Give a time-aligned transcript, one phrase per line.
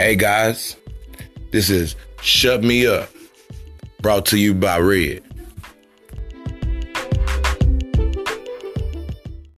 [0.00, 0.76] Hey guys,
[1.50, 3.08] this is Shut Me Up,
[4.00, 5.27] brought to you by Red.